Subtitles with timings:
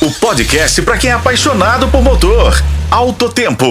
[0.00, 2.54] o podcast para quem é apaixonado por motor.
[2.88, 3.66] Alto Tempo.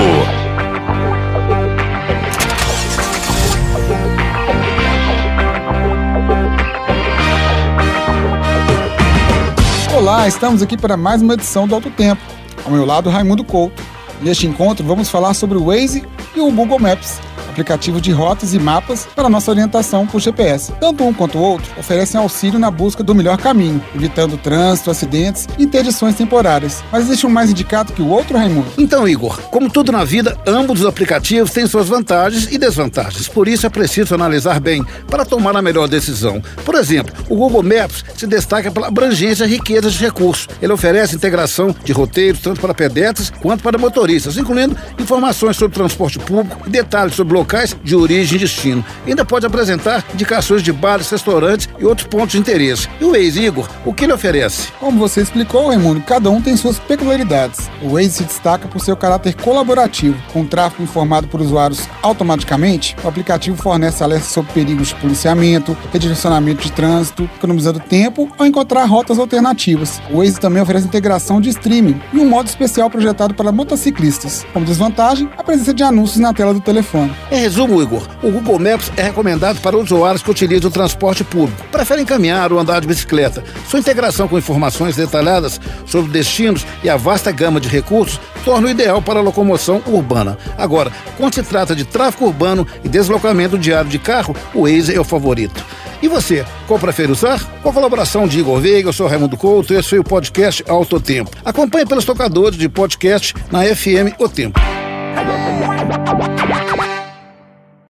[9.95, 12.21] Olá, estamos aqui para mais uma edição do Alto Tempo.
[12.65, 13.81] Ao meu lado, Raimundo Couto.
[14.21, 17.21] Neste encontro, vamos falar sobre o Waze e o Google Maps
[17.57, 20.71] aplicativo de rotas e mapas para nossa orientação por GPS.
[20.79, 25.47] Tanto um quanto o outro oferecem auxílio na busca do melhor caminho, evitando trânsito, acidentes
[25.57, 26.83] e interdições temporárias.
[26.91, 28.67] Mas existe um mais indicado que o outro, Raimundo?
[28.77, 33.27] Então, Igor, como tudo na vida, ambos os aplicativos têm suas vantagens e desvantagens.
[33.27, 36.39] Por isso é preciso analisar bem para tomar a melhor decisão.
[36.63, 40.47] Por exemplo, o Google Maps se destaca pela abrangência e riqueza de recursos.
[40.61, 46.19] Ele oferece integração de roteiros tanto para pedestres quanto para motoristas, incluindo informações sobre transporte
[46.19, 47.46] público e detalhes sobre locais
[47.83, 48.85] de origem e destino.
[49.05, 52.89] Ainda pode apresentar indicações de bares, restaurantes e outros pontos de interesse.
[52.99, 54.67] E o Waze, Igor, o que ele oferece?
[54.79, 57.69] Como você explicou, Raimundo, cada um tem suas peculiaridades.
[57.81, 60.17] O Waze se destaca por seu caráter colaborativo.
[60.33, 66.63] Com tráfego informado por usuários automaticamente, o aplicativo fornece alertas sobre perigos de policiamento, redirecionamento
[66.63, 70.01] de trânsito, economizando tempo ao encontrar rotas alternativas.
[70.11, 74.45] O Waze também oferece integração de streaming e um modo especial projetado para motociclistas.
[74.51, 77.15] Como desvantagem, a presença de anúncios na tela do telefone.
[77.37, 81.63] Em resumo, Igor, o Google Maps é recomendado para usuários que utilizam o transporte público,
[81.71, 83.43] preferem caminhar ou andar de bicicleta.
[83.69, 88.71] Sua integração com informações detalhadas sobre destinos e a vasta gama de recursos torna o
[88.71, 90.35] ideal para a locomoção urbana.
[90.57, 94.99] Agora, quando se trata de tráfego urbano e deslocamento diário de carro, o Waze é
[94.99, 95.63] o favorito.
[96.01, 97.39] E você, qual prefere usar?
[97.61, 100.63] Com a colaboração de Igor Veiga, eu sou Raimundo Couto e esse foi o podcast
[100.67, 101.29] Alto Tempo.
[101.45, 104.59] Acompanhe pelos tocadores de podcast na FM O Tempo.